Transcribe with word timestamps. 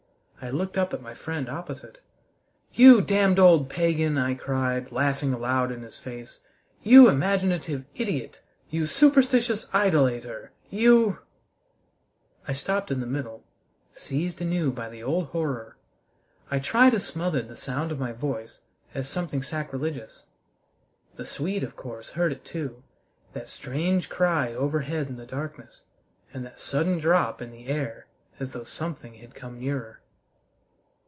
I 0.43 0.49
looked 0.49 0.75
up 0.75 0.91
at 0.91 1.03
my 1.03 1.13
friend 1.13 1.47
opposite. 1.47 1.99
"You 2.73 3.01
damned 3.01 3.37
old 3.37 3.69
pagan!" 3.69 4.17
I 4.17 4.33
cried, 4.33 4.91
laughing 4.91 5.33
aloud 5.33 5.71
in 5.71 5.83
his 5.83 5.99
face. 5.99 6.39
"You 6.81 7.07
imaginative 7.09 7.85
idiot! 7.93 8.41
You 8.71 8.87
superstitious 8.87 9.67
idolator! 9.71 10.51
You" 10.71 11.19
I 12.47 12.53
stopped 12.53 12.89
in 12.89 13.01
the 13.01 13.05
middle, 13.05 13.43
seized 13.93 14.41
anew 14.41 14.71
by 14.71 14.89
the 14.89 15.03
old 15.03 15.27
horror. 15.27 15.77
I 16.49 16.57
tried 16.57 16.93
to 16.93 16.99
smother 16.99 17.43
the 17.43 17.55
sound 17.55 17.91
of 17.91 17.99
my 17.99 18.11
voice 18.11 18.61
as 18.95 19.07
something 19.07 19.43
sacrilegious. 19.43 20.23
The 21.17 21.25
Swede, 21.27 21.61
of 21.63 21.75
course, 21.75 22.09
heard 22.09 22.31
it 22.31 22.43
too 22.43 22.81
that 23.33 23.47
strange 23.47 24.09
cry 24.09 24.55
overhead 24.55 25.07
in 25.07 25.17
the 25.17 25.27
darkness 25.27 25.83
and 26.33 26.43
that 26.47 26.59
sudden 26.59 26.97
drop 26.97 27.43
in 27.43 27.51
the 27.51 27.67
air 27.67 28.07
as 28.39 28.53
though 28.53 28.63
something 28.63 29.13
had 29.13 29.35
come 29.35 29.59
nearer. 29.59 29.99